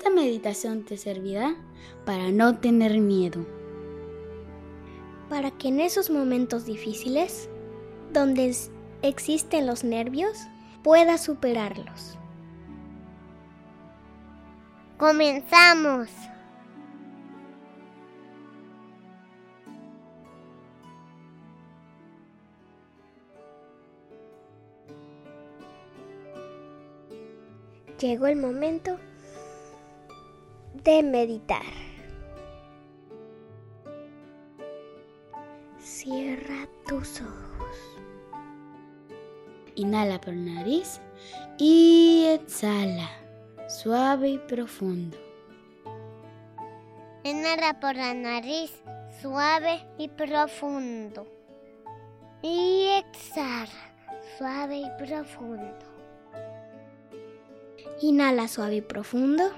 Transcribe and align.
Esta 0.00 0.08
meditación 0.08 0.82
te 0.82 0.96
servirá 0.96 1.56
para 2.06 2.30
no 2.30 2.56
tener 2.56 2.98
miedo. 3.00 3.44
Para 5.28 5.50
que 5.50 5.68
en 5.68 5.78
esos 5.78 6.08
momentos 6.08 6.64
difíciles, 6.64 7.50
donde 8.10 8.56
existen 9.02 9.66
los 9.66 9.84
nervios, 9.84 10.38
puedas 10.82 11.22
superarlos. 11.22 12.16
Comenzamos. 14.96 16.08
Llegó 27.98 28.28
el 28.28 28.36
momento 28.36 28.98
de 30.84 31.02
meditar. 31.02 31.62
Cierra 35.78 36.68
tus 36.86 37.20
ojos. 37.20 37.76
Inhala 39.74 40.20
por 40.20 40.34
nariz 40.34 41.00
y 41.58 42.26
exhala, 42.28 43.10
suave 43.68 44.30
y 44.30 44.38
profundo. 44.38 45.16
Inhala 47.24 47.78
por 47.80 47.96
la 47.96 48.14
nariz, 48.14 48.72
suave 49.20 49.86
y 49.98 50.08
profundo. 50.08 51.26
Y 52.42 52.88
exhala, 52.98 53.94
suave 54.38 54.78
y 54.78 54.90
profundo. 54.98 55.86
Inhala 58.00 58.48
suave 58.48 58.76
y 58.76 58.80
profundo. 58.80 59.50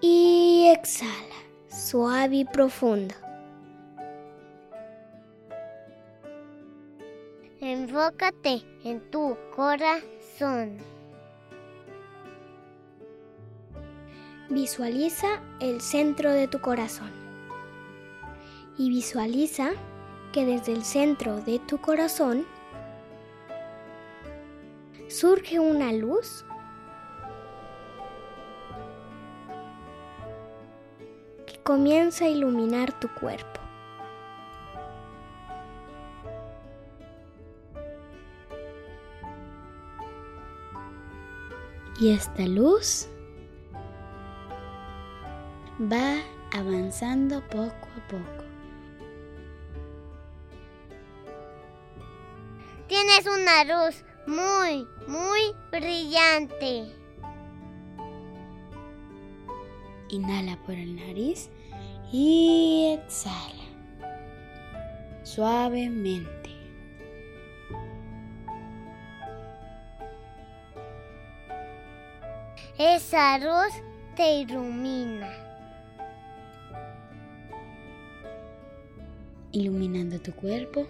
Y 0.00 0.72
exhala, 0.74 1.36
suave 1.68 2.36
y 2.36 2.44
profundo. 2.46 3.14
Enfócate 7.60 8.62
en 8.84 9.00
tu 9.10 9.36
corazón. 9.54 10.78
Visualiza 14.48 15.28
el 15.60 15.82
centro 15.82 16.32
de 16.32 16.48
tu 16.48 16.62
corazón. 16.62 17.10
Y 18.78 18.88
visualiza 18.88 19.72
que 20.32 20.46
desde 20.46 20.72
el 20.72 20.84
centro 20.84 21.42
de 21.42 21.58
tu 21.58 21.78
corazón 21.78 22.46
surge 25.08 25.60
una 25.60 25.92
luz 25.92 26.46
que 31.50 31.58
comienza 31.62 32.24
a 32.24 32.28
iluminar 32.28 32.98
tu 33.00 33.08
cuerpo. 33.08 33.60
Y 42.00 42.12
esta 42.12 42.46
luz 42.46 43.08
va 45.80 46.16
avanzando 46.52 47.42
poco 47.48 47.88
a 47.96 48.08
poco. 48.08 48.44
Tienes 52.88 53.26
una 53.26 53.64
luz 53.64 54.04
muy, 54.26 54.86
muy 55.06 55.54
brillante. 55.70 56.99
Inhala 60.12 60.56
por 60.66 60.74
el 60.74 60.96
nariz 60.96 61.50
y 62.12 62.98
exhala 62.98 63.64
suavemente. 65.22 66.50
Esa 72.76 73.38
luz 73.38 73.74
te 74.16 74.40
ilumina. 74.40 75.30
Iluminando 79.52 80.18
tu 80.20 80.32
cuerpo, 80.32 80.86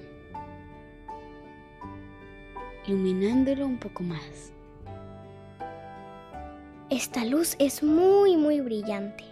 iluminándolo 2.87 3.67
un 3.67 3.79
poco 3.79 4.03
más. 4.03 4.53
Esta 6.91 7.25
luz 7.25 7.55
es 7.61 7.85
muy, 7.85 8.37
muy 8.37 8.61
brillante. 8.61 9.25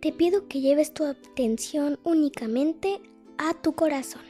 Te 0.00 0.12
pido 0.12 0.48
que 0.48 0.60
lleves 0.60 0.92
tu 0.92 1.04
atención 1.04 1.98
únicamente 2.02 3.00
a 3.38 3.54
tu 3.54 3.74
corazón 3.74 4.24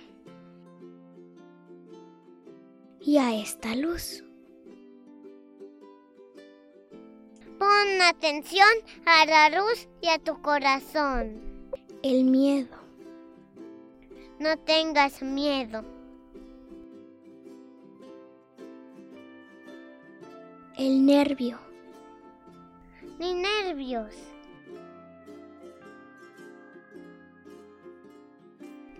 y 3.01 3.17
a 3.17 3.35
esta 3.41 3.75
luz. 3.75 4.23
Pon 7.59 8.03
atención 8.03 8.69
a 9.07 9.25
la 9.25 9.59
luz 9.59 9.89
y 10.03 10.09
a 10.09 10.19
tu 10.19 10.43
corazón. 10.43 11.41
El 12.03 12.25
miedo, 12.25 12.76
No 14.39 14.57
tengas 14.59 15.23
miedo. 15.23 15.83
el 20.77 21.07
nervio, 21.07 21.59
Ni 23.19 23.33
nervios. 23.33 24.15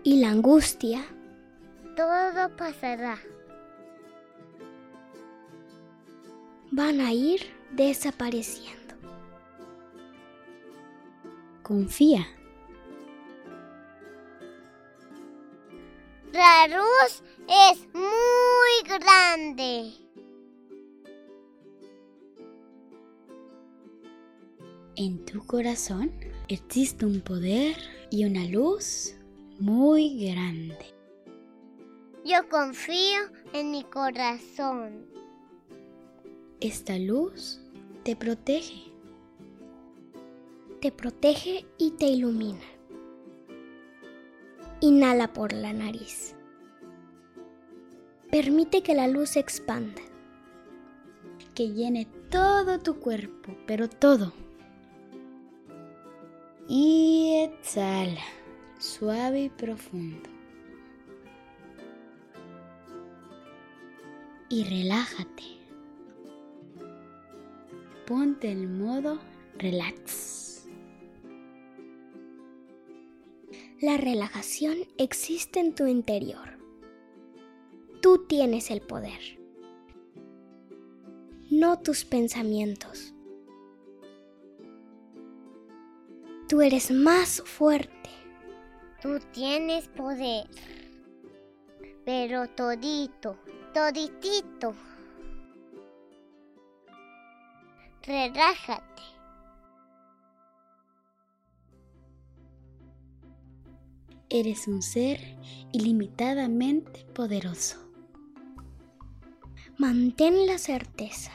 y 0.03 0.21
la 0.21 0.31
angustia 0.31 1.05
Todo 1.97 2.57
pasará. 2.57 3.19
van 6.71 7.01
a 7.01 7.13
ir 7.13 7.41
desapareciendo. 7.73 8.95
Confía. 11.63 12.27
La 16.37 16.69
luz 16.69 17.23
es 17.49 17.89
muy 17.95 18.99
grande. 18.99 19.91
En 24.97 25.25
tu 25.25 25.47
corazón 25.47 26.13
existe 26.49 27.07
un 27.07 27.23
poder 27.23 27.79
y 28.11 28.27
una 28.27 28.45
luz 28.45 29.15
muy 29.59 30.29
grande. 30.29 30.95
Yo 32.27 32.47
confío 32.51 33.21
en 33.55 33.71
mi 33.71 33.85
corazón. 33.85 35.07
Esta 36.61 36.99
luz 36.99 37.63
te 38.03 38.15
protege. 38.15 38.93
Te 40.83 40.93
protege 40.93 41.65
y 41.79 41.93
te 41.93 42.05
ilumina. 42.09 42.77
Inhala 44.81 45.33
por 45.33 45.55
la 45.55 45.73
nariz. 45.73 46.36
Permite 48.37 48.83
que 48.83 48.95
la 48.95 49.09
luz 49.09 49.31
se 49.31 49.41
expanda. 49.41 50.03
que 51.55 51.71
llene 51.71 52.07
todo 52.31 52.79
tu 52.79 53.01
cuerpo, 53.01 53.57
pero 53.67 53.89
todo. 53.89 54.35
Y 56.69 57.49
exhala, 57.49 58.21
suave 58.79 59.45
y 59.45 59.49
profundo. 59.49 60.29
Y 64.51 64.65
relájate. 64.65 65.45
ponte 68.05 68.51
en 68.51 68.79
modo 68.79 69.19
relax. 69.57 70.69
La 73.81 73.97
relajación 73.97 74.77
existe 74.99 75.59
en 75.59 75.75
tu 75.75 75.87
interior. 75.87 76.56
Tú 78.17 78.25
tienes 78.25 78.71
el 78.71 78.81
poder, 78.81 79.21
no 81.51 81.79
tus 81.81 82.07
pensamientos. 82.07 83.13
Tú 86.49 86.63
eres 86.63 86.91
más 86.91 87.43
fuerte. 87.43 88.09
Tú 89.03 89.19
tienes 89.33 89.89
poder. 89.89 90.49
Pero 92.07 92.49
todito, 92.49 93.37
toditito. 93.75 94.75
Relájate. 98.03 99.03
Eres 104.31 104.67
un 104.69 104.81
ser 104.81 105.21
ilimitadamente 105.73 107.05
poderoso. 107.13 107.86
Mantén 109.79 110.47
la 110.47 110.57
certeza 110.57 111.33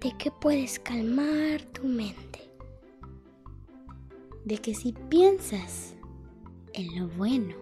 de 0.00 0.10
que 0.18 0.32
puedes 0.32 0.80
calmar 0.80 1.62
tu 1.72 1.84
mente. 1.84 2.50
De 4.44 4.58
que 4.58 4.74
si 4.74 4.92
piensas 4.92 5.94
en 6.72 6.98
lo 6.98 7.06
bueno, 7.16 7.54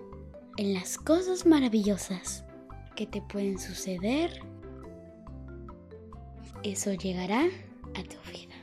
en 0.56 0.72
las 0.72 0.96
cosas 0.96 1.44
maravillosas 1.44 2.44
que 2.96 3.06
te 3.06 3.20
pueden 3.20 3.58
suceder, 3.58 4.40
eso 6.62 6.94
llegará 6.94 7.42
a 7.42 8.02
tu 8.04 8.16
vida. 8.32 8.54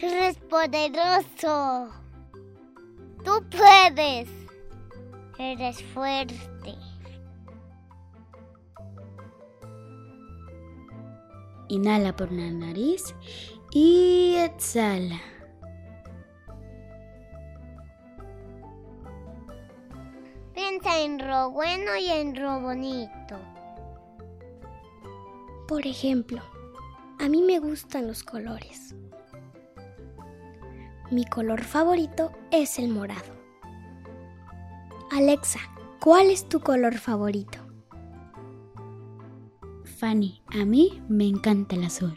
Eres 0.00 0.36
poderoso. 0.50 1.88
Tú 3.24 3.42
puedes. 3.50 4.41
Eres 5.38 5.82
fuerte. 5.82 6.74
Inhala 11.68 12.14
por 12.14 12.30
la 12.30 12.50
nariz 12.50 13.14
y 13.72 14.34
exhala. 14.36 15.20
Piensa 20.54 21.00
en 21.00 21.18
lo 21.26 21.50
bueno 21.50 21.96
y 21.96 22.10
en 22.10 22.40
lo 22.40 22.60
bonito. 22.60 23.38
Por 25.66 25.86
ejemplo, 25.86 26.42
a 27.18 27.28
mí 27.28 27.42
me 27.42 27.58
gustan 27.58 28.06
los 28.06 28.22
colores. 28.22 28.94
Mi 31.10 31.24
color 31.24 31.62
favorito 31.62 32.32
es 32.50 32.78
el 32.78 32.88
morado. 32.88 33.41
Alexa, 35.14 35.60
¿cuál 36.00 36.30
es 36.30 36.48
tu 36.48 36.60
color 36.60 36.96
favorito? 36.96 37.58
Fanny, 39.84 40.42
a 40.58 40.64
mí 40.64 41.02
me 41.06 41.26
encanta 41.26 41.76
el 41.76 41.84
azul. 41.84 42.14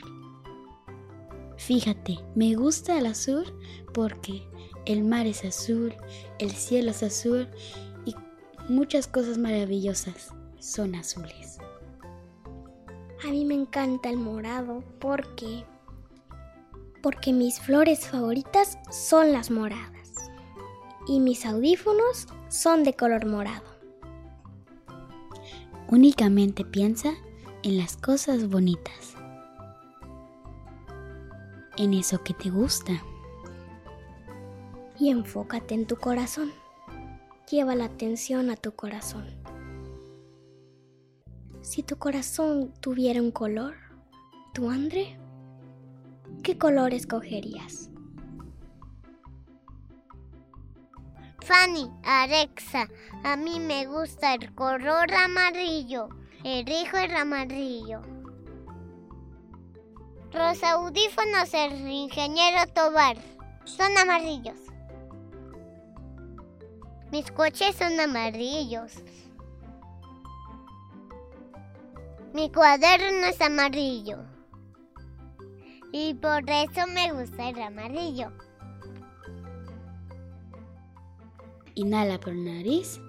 Fíjate, 1.57 2.19
me 2.36 2.56
gusta 2.56 2.97
el 2.97 3.07
azul 3.07 3.44
porque 3.94 4.47
el 4.86 5.03
mar 5.03 5.27
es 5.27 5.44
azul, 5.44 5.94
el 6.39 6.51
cielo 6.51 6.92
es 6.92 7.03
azul 7.03 7.50
y 8.06 8.15
muchas 8.69 9.07
cosas 9.07 9.38
maravillosas 9.38 10.33
son 10.59 10.95
azules. 10.95 11.57
A 13.27 13.30
mí 13.30 13.44
me 13.44 13.56
encanta 13.56 14.09
el 14.09 14.15
morado 14.15 14.86
porque 15.00 15.65
porque 17.03 17.33
mis 17.33 17.59
flores 17.59 18.07
favoritas 18.07 18.77
son 18.89 19.33
las 19.33 19.51
moradas 19.51 20.05
y 21.07 21.19
mis 21.19 21.46
audífonos 21.46 22.28
son 22.50 22.84
de 22.84 22.96
color 22.96 23.25
morado. 23.25 23.75
Únicamente 25.88 26.66
piensa 26.66 27.13
en 27.63 27.78
las 27.78 27.96
cosas 27.98 28.50
bonitas, 28.50 29.16
en 31.78 31.94
eso 31.94 32.24
que 32.24 32.34
te 32.34 32.50
gusta. 32.50 33.04
Y 34.98 35.10
enfócate 35.10 35.75
en 35.75 35.86
tu 35.86 35.98
corazón. 35.98 36.52
Lleva 37.50 37.75
la 37.75 37.86
atención 37.86 38.50
a 38.50 38.56
tu 38.56 38.72
corazón. 38.72 39.25
Si 41.62 41.84
tu 41.84 41.98
corazón 41.98 42.74
tuviera 42.80 43.22
un 43.22 43.31
color, 43.31 43.75
¿tu 44.54 44.69
André? 44.69 45.19
¿Qué 46.44 46.57
color 46.57 46.94
escogerías? 46.94 47.90
Fanny, 51.45 51.92
Alexa, 52.03 52.89
a 53.24 53.36
mí 53.36 53.59
me 53.59 53.86
gusta 53.86 54.33
el 54.33 54.51
color 54.56 55.13
amarillo. 55.13 56.09
Elijo 56.44 56.97
el 56.97 57.15
amarillo. 57.15 58.01
Los 60.33 60.63
audífonos 60.63 61.51
del 61.51 61.88
ingeniero 61.88 62.65
Tobar 62.74 63.18
son 63.65 63.95
amarillos. 63.95 64.59
Mis 67.12 67.31
coches 67.31 67.75
son 67.75 68.00
amarillos. 68.00 69.03
Mi 72.33 72.51
cuaderno 72.51 73.27
es 73.27 73.39
amarillo. 73.39 74.25
Y 75.92 76.15
por 76.15 76.50
eso 76.50 76.88
me 76.88 77.12
gusta 77.12 77.50
el 77.50 77.62
amarillo. 77.62 78.31
Inhala 81.75 82.19
por 82.19 82.33
nariz 82.33 83.00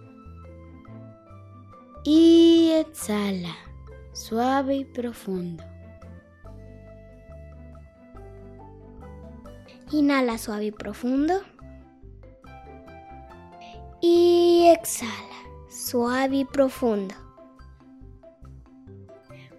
y 2.08 2.70
exhala, 2.70 3.56
suave 4.12 4.76
y 4.76 4.84
profundo. 4.84 5.64
Inhala 9.90 10.38
suave 10.38 10.66
y 10.66 10.70
profundo. 10.70 11.40
Y 14.00 14.69
exhala, 14.69 15.10
suave 15.69 16.36
y 16.36 16.44
profundo. 16.44 17.14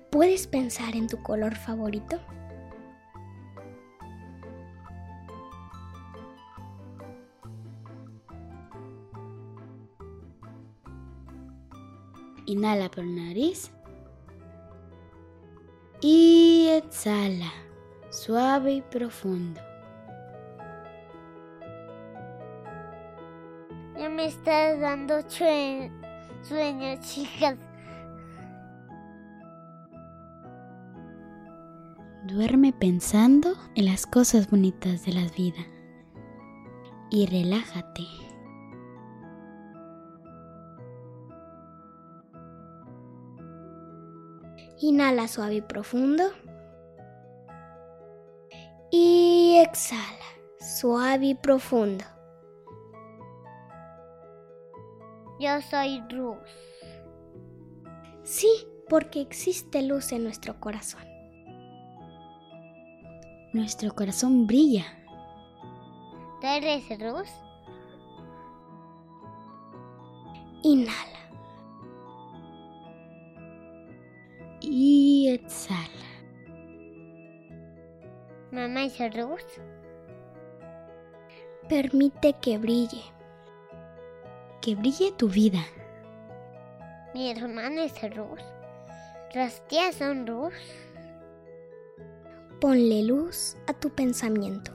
¿Puedes 0.09 0.47
pensar 0.47 0.95
en 0.95 1.07
tu 1.07 1.21
color 1.21 1.55
favorito? 1.55 2.17
Inhala 12.47 12.89
por 12.89 13.03
nariz 13.03 13.71
y 16.01 16.69
exhala, 16.69 17.51
suave 18.09 18.75
y 18.75 18.81
profundo. 18.81 19.59
Ya 23.97 24.09
me 24.09 24.27
estás 24.27 24.79
dando 24.79 25.21
sueño, 25.29 25.91
chicas. 27.01 27.57
Duerme 32.27 32.73
pensando 32.73 33.55
en 33.75 33.85
las 33.85 34.05
cosas 34.05 34.49
bonitas 34.49 35.05
de 35.05 35.13
la 35.13 35.27
vida 35.29 35.65
y 37.09 37.25
relájate. 37.25 38.26
Inhala 44.79 45.27
suave 45.27 45.55
y 45.55 45.61
profundo. 45.61 46.23
Y 48.91 49.57
exhala, 49.57 50.25
suave 50.59 51.25
y 51.27 51.35
profundo. 51.35 52.05
Yo 55.39 55.61
soy 55.61 56.01
Luz. 56.09 56.37
Sí, 58.23 58.47
porque 58.89 59.21
existe 59.21 59.81
luz 59.81 60.11
en 60.11 60.23
nuestro 60.23 60.59
corazón. 60.59 61.01
Nuestro 63.53 63.93
corazón 63.95 64.47
brilla. 64.47 64.85
¿Tú 66.41 66.47
eres 66.47 66.89
Luz? 66.99 67.29
Inhala. 70.63 71.16
Mamá 78.57 78.85
es 78.85 78.97
Luz. 79.15 79.45
Permite 81.69 82.33
que 82.41 82.57
brille. 82.57 83.03
Que 84.61 84.73
brille 84.73 85.11
tu 85.11 85.29
vida. 85.29 85.63
Mi 87.13 87.29
hermana 87.29 87.83
es 87.83 87.93
Luz. 88.15 88.41
¿Los 89.35 89.61
días 89.69 89.93
son 89.93 90.25
luz? 90.25 90.55
Ponle 92.59 93.03
luz 93.03 93.55
a 93.67 93.73
tu 93.73 93.91
pensamiento. 93.91 94.71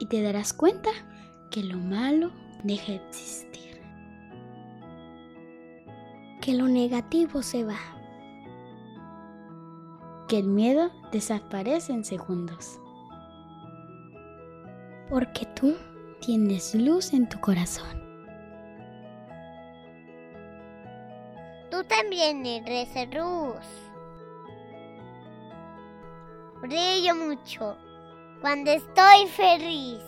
Y 0.00 0.06
te 0.06 0.20
darás 0.20 0.52
cuenta 0.52 0.90
que 1.52 1.62
lo 1.62 1.78
malo 1.78 2.32
deja 2.64 2.90
de 2.90 3.06
existir. 3.06 3.80
Que 6.40 6.54
lo 6.54 6.66
negativo 6.66 7.40
se 7.40 7.62
va. 7.62 7.99
Que 10.30 10.38
el 10.38 10.46
miedo 10.46 10.90
desaparece 11.12 11.92
en 11.92 12.06
segundos. 12.06 12.80
Porque 15.10 15.44
tú 15.54 15.76
Tienes 16.20 16.74
luz 16.74 17.14
en 17.14 17.26
tu 17.30 17.40
corazón. 17.40 17.98
Tú 21.70 21.82
también 21.84 22.44
eres 22.44 22.90
luz. 23.14 23.64
Brillo 26.60 27.14
mucho 27.14 27.74
cuando 28.42 28.70
estoy 28.70 29.26
feliz. 29.28 30.02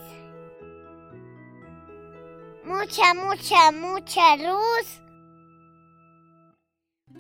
Mucha, 2.62 3.14
mucha, 3.14 3.72
mucha 3.72 4.36
luz. 4.36 5.00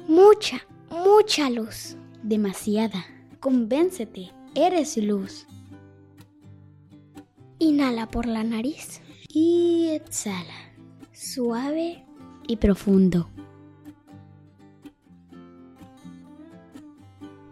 mucha, 0.06 0.58
mucha 0.90 1.48
luz. 1.48 1.96
Demasiada. 2.22 3.04
Convéncete, 3.40 4.30
eres 4.54 4.96
luz. 4.96 5.46
Inhala 7.58 8.08
por 8.08 8.26
la 8.26 8.44
nariz. 8.44 9.00
Y 9.28 9.88
exhala. 9.90 10.74
Suave. 11.12 12.04
Y 12.46 12.56
profundo. 12.56 13.28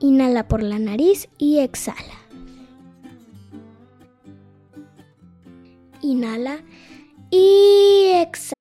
Inhala 0.00 0.48
por 0.48 0.62
la 0.62 0.78
nariz 0.78 1.28
y 1.38 1.58
exhala. 1.58 2.18
Inhala 6.00 6.58
y 7.30 8.10
exhala. 8.14 8.54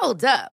Hold 0.00 0.24
up. 0.24 0.57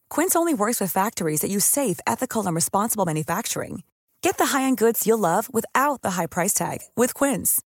Quince 0.11 0.35
only 0.35 0.53
works 0.53 0.81
with 0.81 0.91
factories 0.91 1.39
that 1.39 1.49
use 1.49 1.65
safe, 1.65 1.99
ethical, 2.05 2.45
and 2.45 2.53
responsible 2.53 3.05
manufacturing. 3.05 3.83
Get 4.21 4.37
the 4.37 4.47
high-end 4.47 4.77
goods 4.77 5.07
you'll 5.07 5.17
love 5.17 5.49
without 5.51 6.01
the 6.01 6.11
high 6.11 6.27
price 6.27 6.53
tag 6.53 6.79
with 6.95 7.13
Quince. 7.13 7.61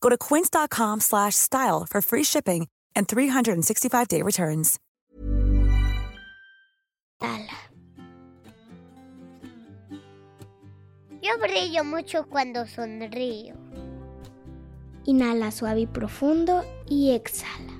Go 0.00 0.08
to 0.08 0.18
quince.com 0.18 1.00
slash 1.00 1.34
style 1.34 1.86
for 1.88 2.00
free 2.00 2.24
shipping 2.24 2.66
and 2.96 3.06
365-day 3.06 4.22
returns. 4.22 4.78
Yo 11.22 11.38
brillo 11.38 11.84
mucho 11.84 12.24
cuando 12.24 12.66
sonrío. 12.66 13.54
Inhala 15.06 15.52
suave 15.52 15.82
y 15.82 15.86
profundo 15.86 16.64
y 16.88 17.12
exhala. 17.12 17.71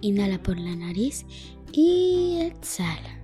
Inhala 0.00 0.42
por 0.42 0.58
la 0.58 0.74
nariz 0.74 1.26
y 1.72 2.38
exhala. 2.42 3.18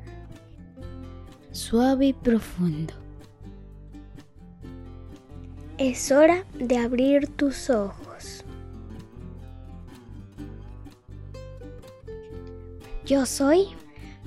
Suave 1.52 2.06
y 2.06 2.12
profundo. 2.12 2.92
Es 5.78 6.10
hora 6.10 6.44
de 6.58 6.78
abrir 6.78 7.28
tus 7.28 7.70
ojos. 7.70 8.44
Yo 13.04 13.24
soy 13.24 13.68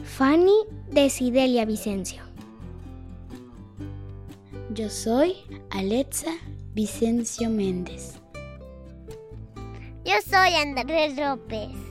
Fanny 0.03 0.63
Desidelia 0.89 1.65
Vicencio. 1.65 2.23
Yo 4.73 4.89
soy 4.89 5.35
Alexa 5.71 6.31
Vicencio 6.73 7.49
Méndez. 7.49 8.13
Yo 10.05 10.13
soy 10.25 10.53
Andrés 10.53 11.17
López. 11.17 11.88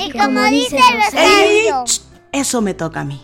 Y, 0.00 0.10
como 0.12 0.42
dice 0.44 0.76
¡Ey! 0.76 1.70
Rosario. 1.70 1.84
Eso 2.32 2.60
me 2.60 2.74
toca 2.74 3.00
a 3.00 3.04
mí. 3.04 3.20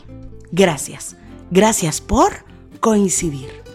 Gracias. 0.52 1.16
Gracias 1.50 2.00
por 2.00 2.44
coincidir. 2.80 3.69